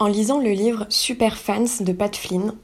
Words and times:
En 0.00 0.06
lisant 0.06 0.38
le 0.38 0.52
livre 0.52 0.86
Super 0.90 1.36
Fans 1.36 1.64
de 1.80 1.92
Pat 1.92 2.14
Flynn, 2.14 2.54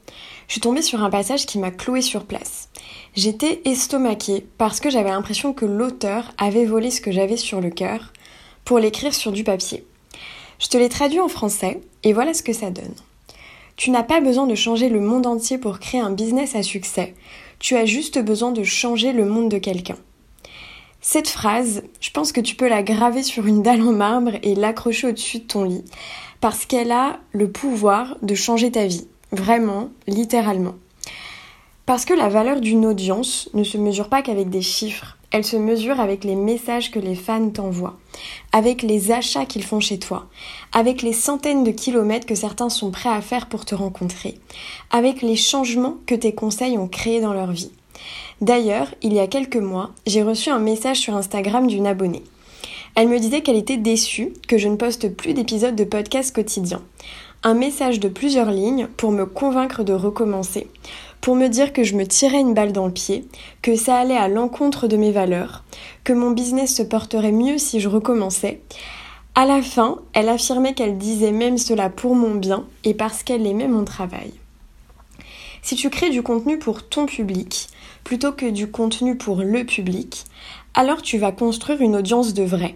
je 0.47 0.53
suis 0.53 0.61
tombée 0.61 0.81
sur 0.81 1.03
un 1.03 1.09
passage 1.09 1.45
qui 1.45 1.59
m'a 1.59 1.69
cloué 1.69 2.01
sur 2.01 2.23
place. 2.23 2.69
J'étais 3.13 3.61
estomaquée 3.65 4.47
parce 4.57 4.79
que 4.79 4.89
j'avais 4.89 5.09
l'impression 5.09 5.51
que 5.51 5.65
l'auteur 5.65 6.31
avait 6.37 6.63
volé 6.63 6.91
ce 6.91 7.01
que 7.01 7.11
j'avais 7.11 7.35
sur 7.35 7.59
le 7.59 7.71
cœur 7.71 8.13
pour 8.63 8.79
l'écrire 8.79 9.13
sur 9.13 9.33
du 9.33 9.43
papier. 9.43 9.85
Je 10.59 10.69
te 10.69 10.77
l'ai 10.77 10.87
traduit 10.87 11.19
en 11.19 11.27
français 11.27 11.81
et 12.03 12.13
voilà 12.13 12.33
ce 12.33 12.41
que 12.41 12.53
ça 12.53 12.69
donne. 12.69 12.95
Tu 13.75 13.91
n'as 13.91 14.03
pas 14.03 14.21
besoin 14.21 14.47
de 14.47 14.55
changer 14.55 14.87
le 14.87 15.01
monde 15.01 15.27
entier 15.27 15.57
pour 15.57 15.79
créer 15.79 15.99
un 15.99 16.11
business 16.11 16.55
à 16.55 16.63
succès, 16.63 17.15
tu 17.59 17.75
as 17.75 17.85
juste 17.85 18.17
besoin 18.17 18.53
de 18.53 18.63
changer 18.63 19.11
le 19.11 19.25
monde 19.25 19.49
de 19.49 19.57
quelqu'un. 19.57 19.97
Cette 21.15 21.29
phrase, 21.29 21.81
je 22.01 22.09
pense 22.09 22.33
que 22.33 22.41
tu 22.41 22.57
peux 22.57 22.67
la 22.67 22.83
graver 22.83 23.23
sur 23.23 23.45
une 23.47 23.63
dalle 23.63 23.81
en 23.83 23.93
marbre 23.93 24.31
et 24.43 24.53
l'accrocher 24.53 25.07
au-dessus 25.07 25.39
de 25.39 25.45
ton 25.45 25.63
lit, 25.63 25.85
parce 26.41 26.65
qu'elle 26.65 26.91
a 26.91 27.19
le 27.31 27.49
pouvoir 27.49 28.17
de 28.21 28.35
changer 28.35 28.69
ta 28.69 28.85
vie, 28.85 29.07
vraiment, 29.31 29.91
littéralement. 30.07 30.75
Parce 31.85 32.03
que 32.03 32.13
la 32.13 32.27
valeur 32.27 32.59
d'une 32.59 32.85
audience 32.85 33.49
ne 33.53 33.63
se 33.63 33.77
mesure 33.77 34.09
pas 34.09 34.23
qu'avec 34.23 34.49
des 34.49 34.61
chiffres, 34.61 35.15
elle 35.31 35.45
se 35.45 35.55
mesure 35.55 36.01
avec 36.01 36.25
les 36.25 36.35
messages 36.35 36.91
que 36.91 36.99
les 36.99 37.15
fans 37.15 37.49
t'envoient, 37.49 37.97
avec 38.51 38.81
les 38.81 39.13
achats 39.13 39.45
qu'ils 39.45 39.63
font 39.63 39.79
chez 39.79 39.99
toi, 39.99 40.27
avec 40.73 41.01
les 41.01 41.13
centaines 41.13 41.63
de 41.63 41.71
kilomètres 41.71 42.27
que 42.27 42.35
certains 42.35 42.67
sont 42.67 42.91
prêts 42.91 43.07
à 43.07 43.21
faire 43.21 43.47
pour 43.47 43.63
te 43.63 43.73
rencontrer, 43.73 44.37
avec 44.91 45.21
les 45.21 45.37
changements 45.37 45.95
que 46.07 46.15
tes 46.15 46.35
conseils 46.35 46.77
ont 46.77 46.89
créés 46.89 47.21
dans 47.21 47.33
leur 47.33 47.53
vie. 47.53 47.71
D'ailleurs, 48.41 48.93
il 49.01 49.13
y 49.13 49.19
a 49.19 49.27
quelques 49.27 49.55
mois, 49.55 49.91
j'ai 50.05 50.23
reçu 50.23 50.49
un 50.49 50.59
message 50.59 50.99
sur 50.99 51.15
Instagram 51.15 51.67
d'une 51.67 51.87
abonnée. 51.87 52.23
Elle 52.95 53.09
me 53.09 53.19
disait 53.19 53.41
qu'elle 53.41 53.57
était 53.57 53.77
déçue 53.77 54.31
que 54.47 54.57
je 54.57 54.69
ne 54.69 54.77
poste 54.77 55.13
plus 55.13 55.33
d'épisodes 55.33 55.75
de 55.75 55.83
podcast 55.83 56.33
quotidien. 56.33 56.81
Un 57.43 57.53
message 57.53 57.99
de 57.99 58.07
plusieurs 58.07 58.51
lignes 58.51 58.87
pour 58.95 59.11
me 59.11 59.25
convaincre 59.25 59.83
de 59.83 59.93
recommencer, 59.93 60.67
pour 61.19 61.35
me 61.35 61.47
dire 61.47 61.73
que 61.73 61.83
je 61.83 61.95
me 61.95 62.07
tirais 62.07 62.39
une 62.39 62.53
balle 62.53 62.71
dans 62.71 62.85
le 62.85 62.93
pied, 62.93 63.27
que 63.61 63.75
ça 63.75 63.97
allait 63.97 64.15
à 64.15 64.27
l'encontre 64.29 64.87
de 64.87 64.95
mes 64.95 65.11
valeurs, 65.11 65.63
que 66.03 66.13
mon 66.13 66.31
business 66.31 66.73
se 66.73 66.83
porterait 66.83 67.31
mieux 67.31 67.57
si 67.57 67.79
je 67.79 67.89
recommençais. 67.89 68.61
À 69.35 69.45
la 69.45 69.61
fin, 69.61 69.99
elle 70.13 70.29
affirmait 70.29 70.73
qu'elle 70.73 70.97
disait 70.97 71.33
même 71.33 71.57
cela 71.57 71.89
pour 71.89 72.15
mon 72.15 72.35
bien 72.35 72.65
et 72.85 72.93
parce 72.93 73.23
qu'elle 73.23 73.45
aimait 73.45 73.67
mon 73.67 73.83
travail. 73.83 74.31
Si 75.65 75.75
tu 75.75 75.89
crées 75.89 76.11
du 76.11 76.21
contenu 76.21 76.59
pour 76.59 76.87
ton 76.87 77.07
public 77.07 77.69
plutôt 78.03 78.31
que 78.31 78.45
du 78.45 78.69
contenu 78.69 79.17
pour 79.17 79.37
le 79.37 79.63
public, 79.63 80.25
alors 80.75 81.01
tu 81.01 81.17
vas 81.17 81.31
construire 81.31 81.81
une 81.81 81.95
audience 81.95 82.35
de 82.35 82.43
vrais. 82.43 82.75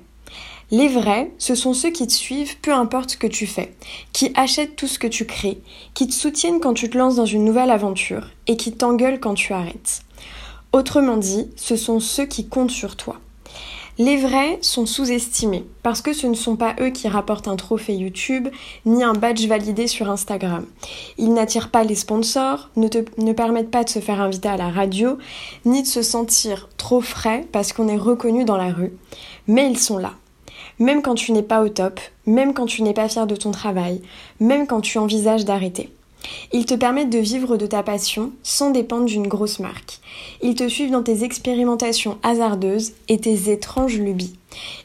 Les 0.72 0.88
vrais, 0.88 1.32
ce 1.38 1.54
sont 1.54 1.76
ceux 1.76 1.92
qui 1.92 2.08
te 2.08 2.14
suivent 2.14 2.58
peu 2.62 2.74
importe 2.74 3.12
ce 3.12 3.18
que 3.18 3.28
tu 3.28 3.46
fais, 3.46 3.76
qui 4.12 4.32
achètent 4.34 4.76
tout 4.76 4.88
ce 4.88 4.98
que 4.98 5.06
tu 5.06 5.28
crées, 5.28 5.62
qui 5.94 6.08
te 6.08 6.14
soutiennent 6.14 6.60
quand 6.60 6.74
tu 6.74 6.90
te 6.90 6.98
lances 6.98 7.18
dans 7.18 7.28
une 7.28 7.46
nouvelle 7.46 7.70
aventure 7.70 8.32
et 8.48 8.58
qui 8.58 8.72
t'engueulent 8.72 9.20
quand 9.20 9.36
tu 9.36 9.54
arrêtes. 9.54 10.02
Autrement 10.74 11.18
dit, 11.18 11.48
ce 11.58 11.76
sont 11.76 12.00
ceux 12.00 12.26
qui 12.26 12.50
comptent 12.50 12.72
sur 12.72 12.96
toi. 12.96 13.20
Les 14.02 14.16
vrais 14.16 14.58
sont 14.62 14.86
sous-estimés 14.86 15.66
parce 15.84 16.02
que 16.02 16.14
ce 16.14 16.26
ne 16.26 16.34
sont 16.34 16.56
pas 16.56 16.74
eux 16.80 16.90
qui 16.90 17.10
rapportent 17.10 17.50
un 17.50 17.58
trophée 17.58 17.96
YouTube 17.96 18.48
ni 18.86 19.04
un 19.04 19.12
badge 19.12 19.46
validé 19.46 19.88
sur 19.88 20.10
Instagram. 20.10 20.66
Ils 21.18 21.34
n'attirent 21.34 21.70
pas 21.70 21.84
les 21.84 21.96
sponsors, 21.96 22.70
ne, 22.78 22.88
te, 22.88 23.00
permettent 23.34 23.72
pas 23.72 23.84
de 23.84 23.90
se 23.90 24.00
faire 24.00 24.22
inviter 24.22 24.48
à 24.48 24.56
la 24.56 24.70
radio, 24.70 25.18
ni 25.66 25.82
de 25.82 25.88
se 25.88 26.02
sentir 26.02 26.70
trop 26.78 27.02
frais 27.02 27.46
parce 27.52 27.74
qu'on 27.74 27.90
est 27.90 27.98
reconnu 27.98 28.46
dans 28.46 28.56
la 28.56 28.72
rue. 28.72 28.94
Mais 29.48 29.70
ils 29.70 29.78
sont 29.78 29.98
là. 29.98 30.14
Même 30.80 31.02
quand 31.02 31.16
tu 31.16 31.34
n'es 31.34 31.44
pas 31.44 31.62
au 31.62 31.68
top, 31.68 32.00
même 32.26 32.54
quand 32.54 32.68
tu 32.68 32.84
n'es 32.84 32.94
pas 32.94 33.10
fier 33.10 33.28
de 33.28 33.36
ton 33.36 33.52
travail, 33.52 34.02
même 34.40 34.66
quand 34.66 34.80
tu 34.80 34.98
envisages 34.98 35.44
d'arrêter. 35.44 35.92
Ils 36.52 36.66
te 36.66 36.74
permettent 36.74 37.12
de 37.12 37.20
vivre 37.20 37.58
de 37.58 37.68
ta 37.68 37.84
passion 37.84 38.32
sans 38.42 38.72
dépendre 38.72 39.06
d'une 39.06 39.28
grosse 39.28 39.60
marque. 39.60 40.00
Ils 40.42 40.56
te 40.56 40.68
suivent 40.68 40.92
dans 40.92 41.04
tes 41.04 41.24
expérimentations 41.24 42.18
hasardeuses 42.24 42.94
et 43.08 43.20
tes 43.20 43.52
étranges 43.52 44.00
lubies. 44.00 44.36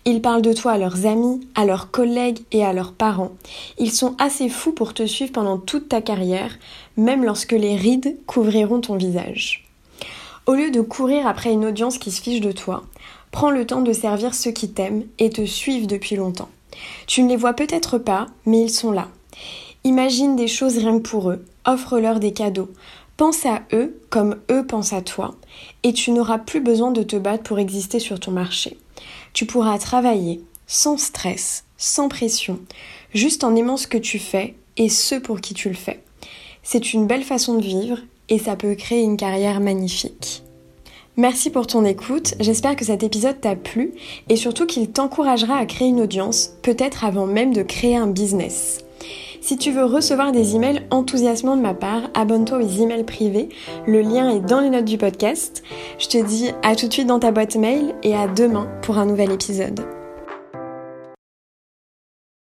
Ils 0.05 0.21
parlent 0.21 0.43
de 0.43 0.53
toi 0.53 0.73
à 0.73 0.79
leurs 0.79 1.07
amis, 1.07 1.41
à 1.55 1.65
leurs 1.65 1.91
collègues 1.91 2.41
et 2.53 2.65
à 2.65 2.75
leurs 2.75 2.93
parents. 2.93 3.33
Ils 3.79 3.93
sont 3.93 4.15
assez 4.19 4.51
fous 4.51 4.73
pour 4.73 4.93
te 4.93 5.07
suivre 5.07 5.33
pendant 5.33 5.57
toute 5.57 5.89
ta 5.89 6.03
carrière, 6.03 6.59
même 6.99 7.25
lorsque 7.25 7.53
les 7.53 7.77
rides 7.77 8.19
couvriront 8.27 8.83
ton 8.83 8.97
visage. 8.97 9.67
Au 10.47 10.53
lieu 10.53 10.71
de 10.71 10.83
courir 10.83 11.27
après 11.27 11.53
une 11.53 11.65
audience 11.65 11.97
qui 11.97 12.11
se 12.11 12.21
fiche 12.21 12.43
de 12.43 12.53
toi, 12.53 12.85
prends 13.31 13.51
le 13.51 13.67
temps 13.67 13.81
de 13.81 13.95
servir 13.95 14.35
ceux 14.35 14.51
qui 14.51 14.69
t'aiment 14.69 15.05
et 15.19 15.31
te 15.31 15.47
suivent 15.47 15.87
depuis 15.87 16.17
longtemps. 16.17 16.51
Tu 17.07 17.23
ne 17.23 17.31
les 17.31 17.37
vois 17.37 17.55
peut-être 17.55 17.97
pas, 17.97 18.27
mais 18.45 18.61
ils 18.61 18.71
sont 18.71 18.93
là. 18.93 19.09
Imagine 19.87 20.35
des 20.35 20.49
choses 20.49 20.79
rien 20.79 20.99
que 20.99 21.07
pour 21.07 21.31
eux, 21.31 21.45
offre-leur 21.67 22.19
des 22.19 22.33
cadeaux. 22.33 22.71
Pense 23.19 23.45
à 23.45 23.61
eux 23.75 24.01
comme 24.09 24.37
eux 24.51 24.67
pensent 24.67 24.95
à 24.95 25.03
toi, 25.03 25.35
et 25.83 25.93
tu 25.93 26.11
n'auras 26.11 26.39
plus 26.39 26.61
besoin 26.61 26.91
de 26.91 27.03
te 27.03 27.17
battre 27.17 27.43
pour 27.43 27.59
exister 27.59 27.99
sur 27.99 28.19
ton 28.19 28.31
marché. 28.31 28.79
Tu 29.35 29.45
pourras 29.45 29.77
travailler 29.77 30.41
sans 30.67 30.97
stress, 30.97 31.65
sans 31.77 32.09
pression, 32.09 32.61
juste 33.13 33.45
en 33.45 33.55
aimant 33.57 33.77
ce 33.77 33.87
que 33.87 33.99
tu 33.99 34.19
fais 34.19 34.55
et 34.79 34.89
ceux 34.89 35.21
pour 35.21 35.43
qui 35.43 35.53
tu 35.53 35.69
le 35.69 35.75
fais. 35.75 36.03
C'est 36.63 36.95
une 36.95 37.07
belle 37.07 37.23
façon 37.23 37.59
de 37.59 37.65
vivre 37.65 37.99
et 38.31 38.39
ça 38.39 38.57
peut 38.57 38.75
créer 38.75 39.03
une 39.03 39.19
carrière 39.19 39.61
magnifique. 39.61 40.43
Merci 41.17 41.51
pour 41.51 41.67
ton 41.67 41.85
écoute, 41.85 42.35
j'espère 42.41 42.75
que 42.75 42.87
cet 42.87 43.03
épisode 43.03 43.41
t'a 43.41 43.55
plu 43.55 43.93
et 44.31 44.37
surtout 44.37 44.65
qu'il 44.65 44.91
t'encouragera 44.91 45.57
à 45.57 45.67
créer 45.67 45.89
une 45.89 46.01
audience, 46.01 46.55
peut-être 46.63 47.05
avant 47.05 47.27
même 47.27 47.53
de 47.53 47.63
créer 47.63 47.97
un 47.97 48.09
business. 48.09 48.84
Si 49.45 49.59
tu 49.59 49.73
veux 49.73 49.85
recevoir 49.85 50.33
des 50.33 50.57
emails 50.57 50.87
enthousiasmants 50.91 51.59
de 51.59 51.61
ma 51.61 51.75
part, 51.75 52.05
abonne-toi 52.15 52.57
aux 52.57 52.83
emails 52.83 53.05
privés. 53.05 53.51
Le 53.87 54.01
lien 54.01 54.31
est 54.31 54.41
dans 54.41 54.61
les 54.61 54.71
notes 54.71 54.87
du 54.87 54.97
podcast. 54.97 55.63
Je 55.99 56.09
te 56.09 56.17
dis 56.17 56.53
à 56.63 56.75
tout 56.75 56.89
de 56.89 56.93
suite 56.95 57.09
dans 57.09 57.19
ta 57.19 57.31
boîte 57.31 57.57
mail 57.57 57.95
et 58.03 58.17
à 58.17 58.27
demain 58.27 58.67
pour 58.81 58.97
un 58.97 59.05
nouvel 59.05 59.31
épisode. 59.31 59.85